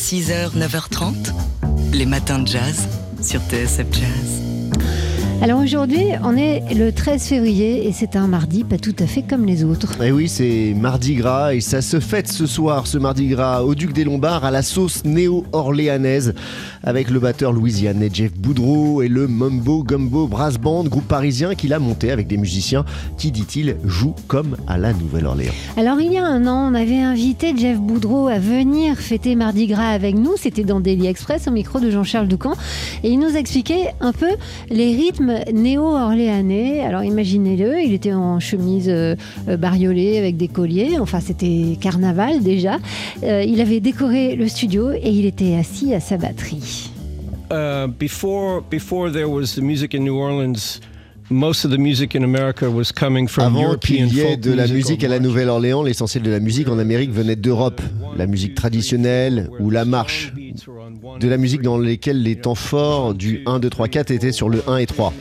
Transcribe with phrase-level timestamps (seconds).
[0.00, 1.14] 6h, 9h30,
[1.92, 2.88] les matins de jazz
[3.22, 4.49] sur TSF Jazz.
[5.42, 9.22] Alors aujourd'hui, on est le 13 février et c'est un mardi pas tout à fait
[9.22, 10.02] comme les autres.
[10.02, 13.74] Et oui, c'est Mardi Gras et ça se fête ce soir, ce Mardi Gras, au
[13.74, 16.34] Duc des Lombards à la sauce néo-orléanaise
[16.82, 21.72] avec le batteur louisianais Jeff Boudreau et le Mumbo Gumbo Brass Band, groupe parisien qu'il
[21.72, 22.84] a monté avec des musiciens
[23.16, 25.54] qui, dit-il, jouent comme à la Nouvelle-Orléans.
[25.78, 29.66] Alors il y a un an, on avait invité Jeff Boudreau à venir fêter Mardi
[29.68, 30.34] Gras avec nous.
[30.36, 32.52] C'était dans Daily Express au micro de Jean-Charles Doucan
[33.02, 34.28] et il nous expliquait un peu
[34.68, 36.80] les rythmes néo-orléanais.
[36.80, 39.14] Alors imaginez-le, il était en chemise euh,
[39.48, 40.98] euh, bariolée avec des colliers.
[40.98, 42.78] Enfin, c'était carnaval déjà.
[43.22, 46.90] Euh, il avait décoré le studio et il était assis à sa batterie.
[47.98, 50.80] Before before there was the music in New Orleans.
[51.32, 54.52] Most of the music in America was coming from Avant European qu'il y ait de
[54.52, 55.20] la musique à la.
[55.20, 57.80] Nouvelle-Orléans, l'essentiel de la musique en Amérique venait d'Europe.
[58.16, 60.32] La musique traditionnelle ou la marche.
[61.20, 64.48] De la musique dans lesquelles les temps forts du 1, 2, 3, 4 étaient sur
[64.48, 65.12] le 1 et 3.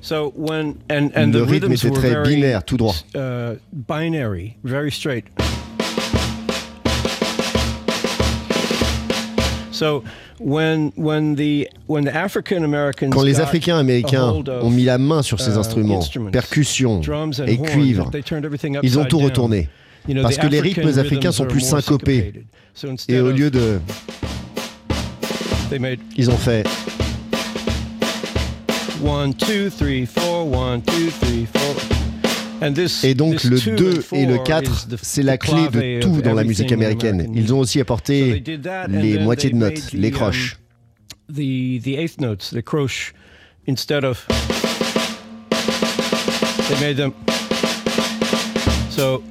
[0.00, 2.94] So when and and Le the rythme était très very, binaire, tout droit.
[3.14, 5.26] uh, binary, very straight.
[13.10, 17.00] Quand les Africains américains ont mis la main sur ces instruments, percussions
[17.46, 18.10] et cuivres,
[18.82, 19.68] ils ont tout retourné.
[20.20, 22.44] Parce que les rythmes africains sont plus syncopés.
[23.08, 23.80] Et au lieu de...
[26.16, 26.66] Ils ont fait...
[29.04, 31.91] 1, 2, 3, 4, 1, 2, 3, 4.
[33.04, 35.68] Et donc le two 2 and et le four 4, is the- c'est la clé
[35.72, 37.30] de tout dans la musique américaine.
[37.34, 38.42] Ils ont aussi apporté
[38.88, 40.56] les moitiés de notes, les croches.
[41.28, 43.12] um, the the eighth notes, the croche,
[43.66, 44.26] instead of
[46.68, 47.12] they made them.
[48.90, 49.22] So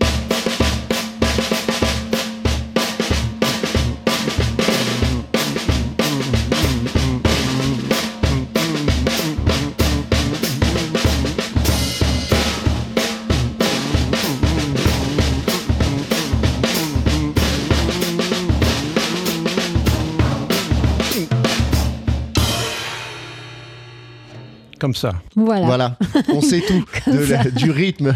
[24.91, 25.13] comme ça.
[25.35, 25.65] Voilà.
[25.65, 25.97] Voilà,
[26.33, 28.13] on sait tout de la- du rythme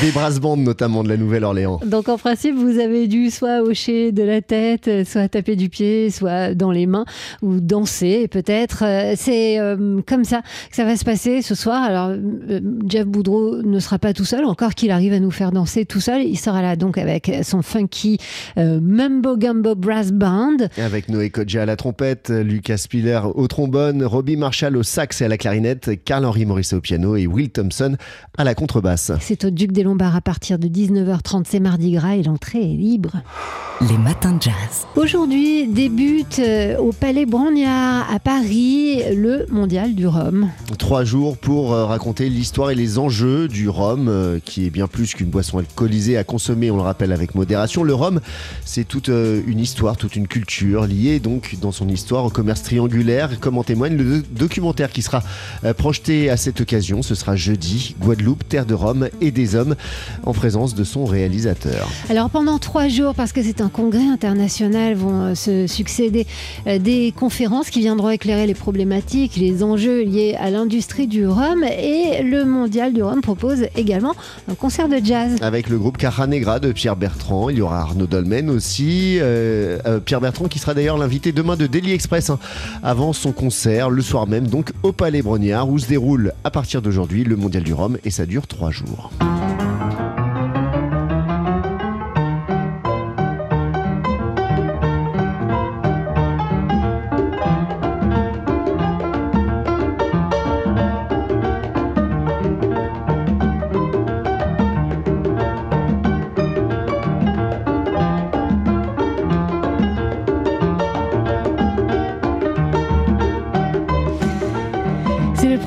[0.00, 1.80] des brass bands notamment de la Nouvelle-Orléans.
[1.84, 6.10] Donc en principe, vous avez dû soit hocher de la tête, soit taper du pied,
[6.10, 7.04] soit dans les mains,
[7.42, 8.84] ou danser peut-être.
[8.84, 11.82] Euh, C'est euh, comme ça que ça va se passer ce soir.
[11.82, 15.52] Alors euh, Jeff Boudreau ne sera pas tout seul, encore qu'il arrive à nous faire
[15.52, 16.22] danser tout seul.
[16.22, 18.18] Il sera là donc avec son funky
[18.58, 20.56] euh, Mumbo Gumbo Brass Band.
[20.78, 25.24] Avec Noé Kodja à la trompette, Lucas Spiller au trombone, Robbie Marshall au sax et
[25.24, 27.96] à la clarinette, Carl-Henri Morisset au piano et Will Thompson
[28.38, 29.12] à la contrebasse.
[29.20, 31.44] C'est au Duc des Lombards à partir de 19h30.
[31.46, 33.22] C'est Mardi Gras et l'entrée est libre.
[33.88, 34.86] Les matins de jazz.
[34.94, 40.50] Aujourd'hui débute euh, au Palais Brongniart à Paris le Mondial du Rhum.
[40.76, 44.86] Trois jours pour euh, raconter l'histoire et les enjeux du rhum, euh, qui est bien
[44.86, 47.82] plus qu'une boisson alcoolisée à consommer, on le rappelle avec modération.
[47.82, 48.20] Le rhum,
[48.66, 53.40] c'est toute une histoire, toute une culture liée donc dans son histoire au commerce triangulaire,
[53.40, 55.22] comme en témoigne le do- documentaire qui sera
[55.78, 57.00] projeté à cette occasion.
[57.00, 59.74] Ce sera jeudi, Guadeloupe, terre de rhum et des hommes,
[60.24, 61.88] en présence de son réalisateur.
[62.10, 66.26] Alors pendant trois jours, parce que c'est un congrès international, vont euh, se succéder
[66.66, 71.64] euh, des conférences qui viendront éclairer les problématiques, les enjeux liés à l'industrie du rhum.
[71.64, 74.14] Et le Mondial du rhum propose également
[74.50, 75.36] un concert de jazz.
[75.40, 79.18] Avec le groupe Cara Negra de Pierre Bertrand, il y aura Arnaud Dolmen aussi.
[79.20, 82.38] euh, Pierre Bertrand qui sera d'ailleurs l'invité demain de Daily Express hein,
[82.82, 86.82] avant son concert le soir même, donc au Palais Brognard où se déroule à partir
[86.82, 89.10] d'aujourd'hui le Mondial du Rhum et ça dure trois jours.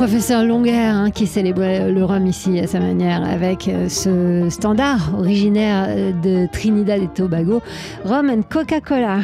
[0.04, 5.14] Professeur Longuer hein, qui célébrait le rhum ici à sa manière avec euh, ce standard
[5.18, 7.62] originaire euh, de Trinidad et Tobago,
[8.04, 9.22] Rhum and Coca-Cola.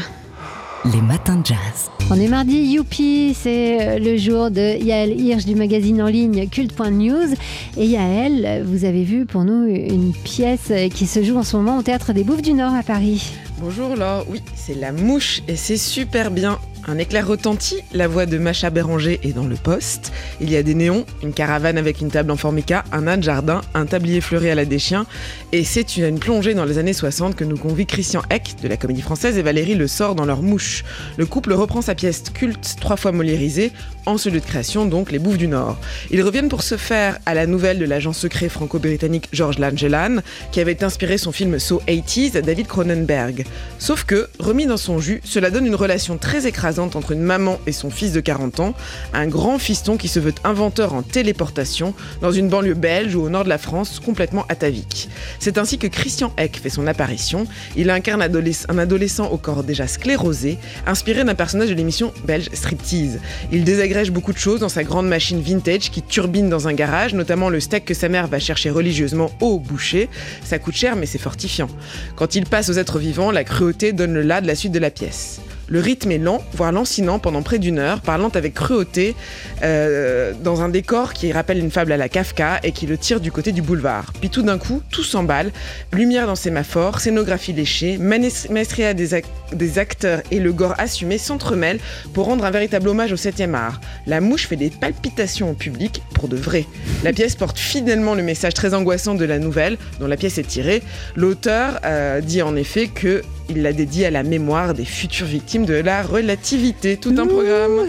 [0.85, 1.91] Les matins de jazz.
[2.09, 6.47] On est mardi, youpi, c'est euh, le jour de Yael Hirsch du magazine en ligne
[6.47, 7.35] culte.news.
[7.75, 11.77] Et Yael, vous avez vu pour nous une pièce qui se joue en ce moment
[11.79, 13.33] au Théâtre des Bouffes du Nord à Paris.
[13.59, 16.57] Bonjour Laure, oui, c'est La Mouche et c'est super bien.
[16.89, 20.12] Un éclair retentit, la voix de Macha Béranger est dans le poste.
[20.41, 23.62] Il y a des néons, une caravane avec une table en formica, un âne jardin,
[23.75, 25.06] un tablier fleuri à la déchien.
[25.51, 28.75] Et c'est une, plongée dans les années 60 que nous convie Christian Eck de la
[28.75, 30.83] Comédie Française et Valérie Le Sort dans leur mouche.
[31.18, 33.71] Le couple reprend sa pièce culte, trois fois moliérisée,
[34.05, 35.77] en ce lieu de création donc Les Bouffes du Nord.
[36.11, 40.17] Ils reviennent pour se faire à la nouvelle de l'agent secret franco-britannique George Langelan,
[40.51, 43.45] qui avait inspiré son film So 80s à David Cronenberg.
[43.77, 47.59] Sauf que, remis dans son jus, cela donne une relation très écrasante entre une maman
[47.67, 48.73] et son fils de 40 ans,
[49.13, 53.29] un grand fiston qui se veut inventeur en téléportation dans une banlieue belge ou au
[53.29, 55.09] nord de la France complètement atavique.
[55.39, 57.47] C'est ainsi que Christian Eck fait son apparition.
[57.75, 60.57] Il incarne un adolescent au corps déjà sclérosé,
[60.87, 63.19] inspiré d'un personnage de l'émission belge Striptease.
[63.51, 67.13] Il désagrège beaucoup de choses dans sa grande machine vintage qui turbine dans un garage,
[67.13, 70.07] notamment le steak que sa mère va chercher religieusement au boucher.
[70.43, 71.67] Ça coûte cher mais c'est fortifiant.
[72.15, 74.79] Quand il passe aux êtres vivants, la cruauté donne le là de la suite de
[74.79, 75.41] la pièce.
[75.69, 79.16] Le rythme est lent, voire lancinant pendant près d'une heure, parlant avec cruauté
[79.62, 83.19] euh, dans un décor qui rappelle une fable à la Kafka et qui le tire
[83.19, 84.12] du côté du boulevard.
[84.19, 85.51] Puis tout d'un coup, tout s'emballe,
[85.94, 91.80] lumière dans sémaphores, scénographie léchée, maestria des, acteurs et le gore assumé s'entremêlent
[92.13, 93.80] pour rendre un véritable hommage au 7e art.
[94.07, 96.66] La mouche fait des palpitations au public pour de vrai.
[97.04, 100.48] La pièce porte fidèlement le message très angoissant de la nouvelle dont la pièce est
[100.48, 100.81] tirée.
[101.16, 105.65] L'auteur euh, dit en effet que il l'a dédié à la mémoire des futures victimes
[105.65, 106.97] de la relativité.
[106.97, 107.87] Tout un programme.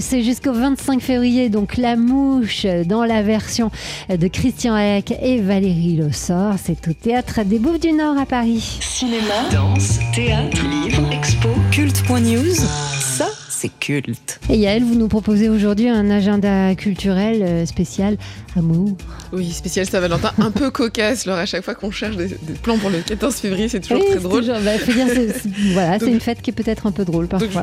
[0.00, 3.70] C'est jusqu'au 25 février, donc La Mouche, dans la version
[4.08, 6.54] de Christian Eck et Valérie Lossor.
[6.62, 8.78] C'est au Théâtre des Bouffes du Nord à Paris.
[8.80, 12.56] Cinéma, danse, théâtre, livre, expo, culte.news.
[13.58, 14.38] C'est culte.
[14.50, 18.18] Et Yael, vous nous proposez aujourd'hui un agenda culturel euh, spécial
[18.54, 18.94] amour.
[19.32, 21.26] Oui, spécial Saint-Valentin, un peu cocasse.
[21.26, 24.00] Alors à chaque fois qu'on cherche des, des, plans pour le 14 février, c'est toujours
[24.04, 24.40] Oui, très drôle.
[24.40, 27.06] toujours- bah, faut dire, c'est- c'est- voilà, c'est une fête qui est peut-être un peu
[27.06, 27.62] drôle parfois.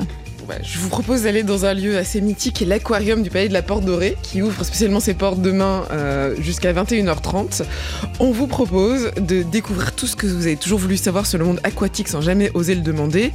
[0.61, 3.85] Je vous propose d'aller dans un lieu assez mythique l'aquarium du Palais de la Porte
[3.85, 7.63] Dorée, qui ouvre spécialement ses portes demain euh, jusqu'à 21h30.
[8.19, 11.45] On vous propose de découvrir tout ce que vous avez toujours voulu savoir sur le
[11.45, 13.31] monde aquatique sans jamais oser le demander.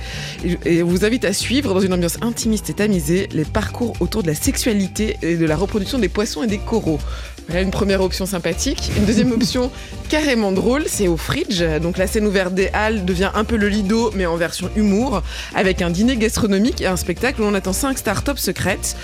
[0.64, 4.22] Et on vous invite à suivre, dans une ambiance intimiste et tamisée, les parcours autour
[4.22, 6.98] de la sexualité et de la reproduction des poissons et des coraux.
[7.48, 8.90] Voilà une première option sympathique.
[8.98, 9.70] Une deuxième option
[10.10, 11.62] carrément drôle, c'est au Fridge.
[11.80, 15.22] Donc la scène ouverte des Halles devient un peu le Lido, mais en version humour,
[15.54, 18.96] avec un dîner gastronomique et un spectacle où on attend 5 startups secrètes.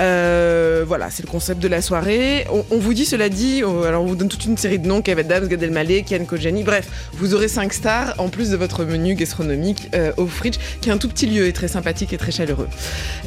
[0.00, 2.44] Euh, voilà, c'est le concept de la soirée.
[2.52, 4.86] On, on vous dit, cela dit, on, alors on vous donne toute une série de
[4.88, 8.56] noms, Kev Adams, Gad Elmaleh, Ken Kojani, bref, vous aurez 5 stars en plus de
[8.56, 12.12] votre menu gastronomique euh, au Fridge, qui est un tout petit lieu et très sympathique
[12.12, 12.68] et très chaleureux.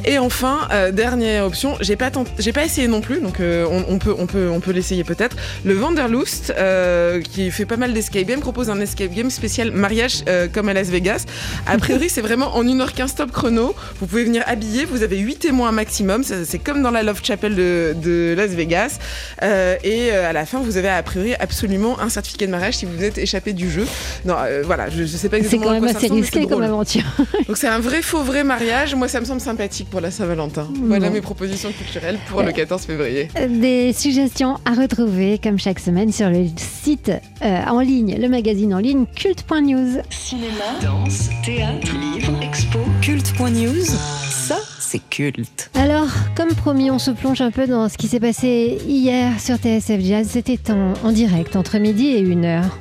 [0.04, 3.84] Et enfin, euh, dernière option, j'ai pas, tent- j'ai pas essayé non plus, donc on,
[3.88, 5.36] on peut, on peut, on peut l'essayer peut-être.
[5.64, 10.22] Le Vanderlust, euh, qui fait pas mal d'escape games, propose un escape game spécial mariage
[10.28, 11.24] euh, comme à Las Vegas.
[11.66, 13.74] A priori, c'est vraiment en 1h15 top chrono.
[14.00, 16.22] Vous pouvez venir habiller, vous avez 8 témoins maximum.
[16.22, 18.98] C'est comme dans la Love Chapel de, de Las Vegas.
[19.42, 22.86] Euh, et à la fin, vous avez a priori absolument un certificat de mariage si
[22.86, 23.86] vous êtes échappé du jeu.
[24.24, 26.62] Non, voilà, je, je sais pas C'est exactement quand à même assez risqué c'est comme
[26.62, 27.04] aventure.
[27.48, 28.94] Donc c'est un vrai faux vrai mariage.
[28.94, 30.68] Moi, ça me semble sympathique pour la Saint-Valentin.
[30.82, 31.14] Voilà Bon.
[31.14, 33.28] mes propositions culturelles pour le 14 février.
[33.48, 37.10] Des suggestions à retrouver comme chaque semaine sur le site
[37.42, 40.00] euh, en ligne, le magazine en ligne culte.news.
[40.10, 43.84] Cinéma, danse, théâtre, livre, expo, culte.news.
[44.30, 45.70] Ça, c'est culte.
[45.74, 49.56] Alors, comme promis, on se plonge un peu dans ce qui s'est passé hier sur
[49.56, 50.28] TSF Jazz.
[50.30, 52.78] C'était en, en direct entre midi et une heure.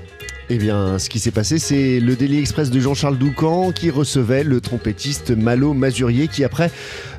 [0.51, 4.43] Eh bien, ce qui s'est passé, c'est le Daily Express de Jean-Charles Doucan qui recevait
[4.43, 6.69] le trompettiste Malo Mazurier qui, après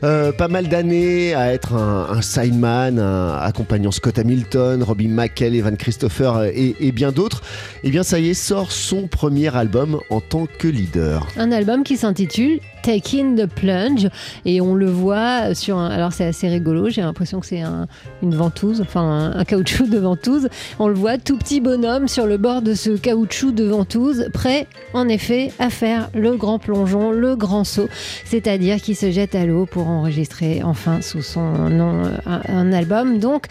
[0.04, 5.76] euh, pas mal d'années à être un, sideman, un- accompagnant Scott Hamilton, Robbie McKell, Evan
[5.76, 7.42] Christopher et, bien d'autres,
[7.82, 11.26] eh bien, ça y est, sort son premier album en tant que leader.
[11.36, 14.08] Un album qui s'intitule Taking the Plunge
[14.44, 15.88] et on le voit sur un.
[15.88, 17.88] Alors c'est assez rigolo, j'ai l'impression que c'est un-
[18.22, 20.48] une ventouse, enfin un caoutchouc de ventouse.
[20.78, 24.66] On le voit tout petit bonhomme sur le bord de ce caoutchouc de ventouse, prêt
[24.92, 27.88] en effet à faire le grand plongeon, le grand saut,
[28.24, 33.18] c'est-à-dire qui se jette à l'eau pour enregistrer enfin sous son nom euh, un, album
[33.18, 33.46] donc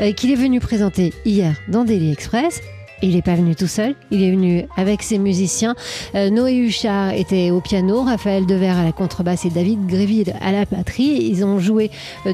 [0.00, 2.62] euh, qu'il est venu présenter hier dans Daily Express.
[3.02, 5.74] Il n'est pas venu tout seul, il est venu avec ses musiciens.
[6.14, 10.52] Euh, Noé Huchard était au piano, Raphaël Devers à la contrebasse et David Gréville à
[10.52, 11.18] la batterie.
[11.30, 11.90] Ils ont joué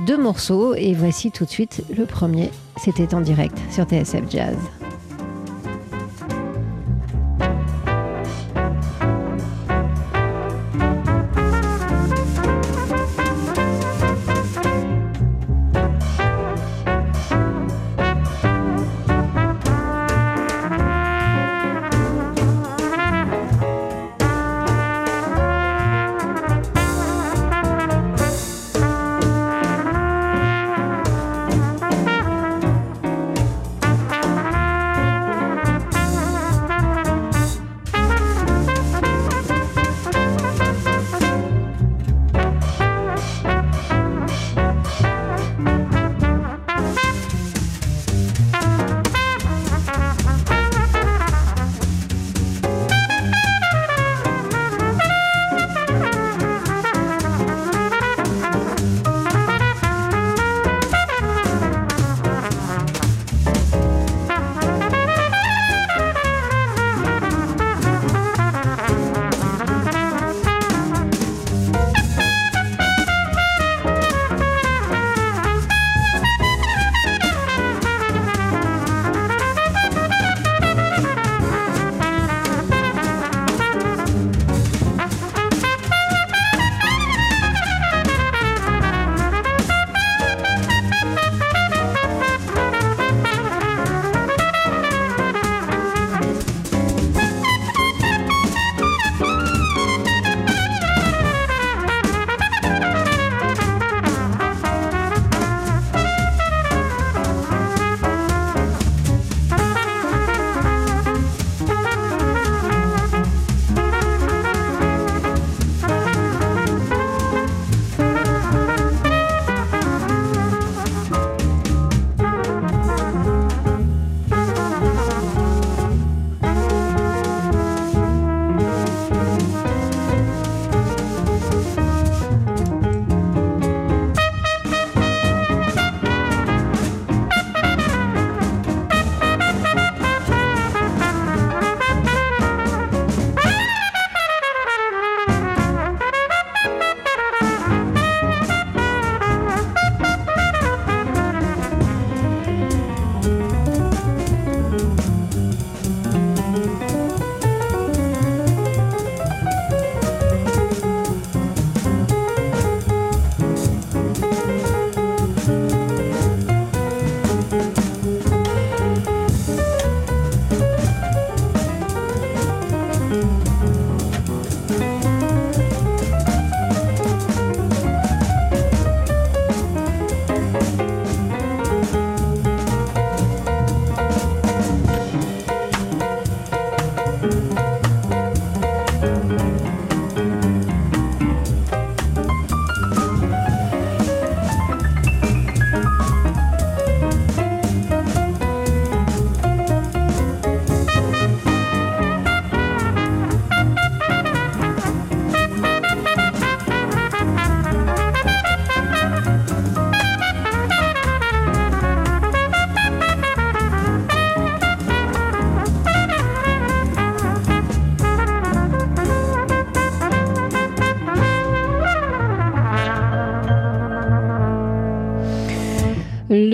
[0.06, 2.50] deux morceaux et voici tout de suite le premier.
[2.76, 4.56] C'était en direct sur TSF Jazz.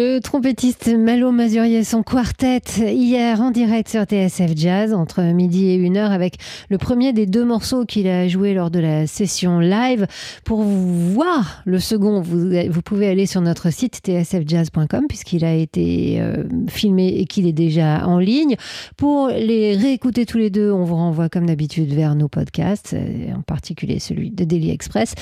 [0.04, 5.76] Le trompettiste Malo Mazurier, son quartet, hier en direct sur TSF Jazz, entre midi et
[5.76, 6.38] une heure, avec
[6.71, 10.09] le premier des deux morceaux qu'il a joué lors de la session live.
[10.44, 16.21] Pour voir le second, vous, vous pouvez aller sur notre site tsfjazz.com, puisqu'il a été
[16.21, 18.56] euh, filmé et qu'il est déjà en ligne.
[18.97, 22.97] Pour les réécouter tous les deux, on vous renvoie comme d'habitude vers nos podcasts,
[23.37, 25.14] en particulier celui de Daily Express.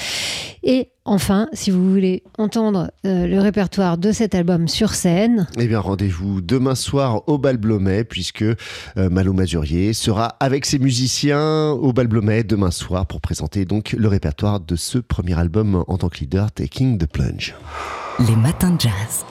[0.62, 5.66] Et Enfin, si vous voulez entendre euh, le répertoire de cet album sur scène, Eh
[5.66, 8.56] bien, rendez-vous demain soir au Bal Blomet, puisque euh,
[8.96, 14.08] Malo Mazurier sera avec ses musiciens au Bal Blomet demain soir pour présenter donc le
[14.08, 17.54] répertoire de ce premier album en tant que leader, Taking the Plunge.
[18.28, 19.24] Les matins de jazz.